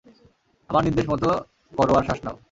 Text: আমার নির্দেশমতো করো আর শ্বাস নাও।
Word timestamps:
আমার 0.69 0.83
নির্দেশমতো 0.87 1.29
করো 1.73 1.93
আর 1.97 2.03
শ্বাস 2.07 2.19
নাও। 2.25 2.37